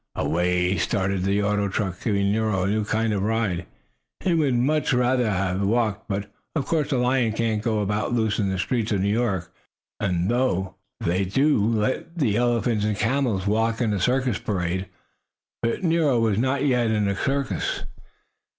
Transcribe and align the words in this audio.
Away 0.15 0.77
started 0.77 1.21
the 1.21 1.43
auto 1.43 1.67
truck, 1.67 2.01
giving 2.03 2.31
Nero 2.31 2.63
a 2.63 2.67
new 2.67 2.83
kind 2.83 3.13
of 3.13 3.21
ride. 3.21 3.67
He 4.21 4.33
would 4.33 4.55
much 4.55 4.93
rather 4.93 5.29
have 5.29 5.61
walked, 5.61 6.07
but 6.09 6.31
of 6.55 6.65
course 6.65 6.91
a 6.91 6.97
lion 6.97 7.33
can't 7.33 7.61
go 7.61 7.81
about 7.81 8.11
loose 8.11 8.39
in 8.39 8.49
the 8.49 8.57
streets 8.57 8.91
of 8.91 9.01
New 9.01 9.11
York, 9.13 9.53
though 9.99 10.73
they 11.01 11.23
do 11.23 11.63
let 11.63 12.17
the 12.17 12.35
elephants 12.35 12.83
and 12.83 12.97
camels 12.97 13.45
walk 13.45 13.79
in 13.79 13.93
a 13.93 13.99
circus 13.99 14.39
parade. 14.39 14.87
But 15.61 15.83
Nero 15.83 16.19
was 16.19 16.39
not 16.39 16.65
yet 16.65 16.89
in 16.89 17.07
a 17.07 17.15
circus. 17.15 17.83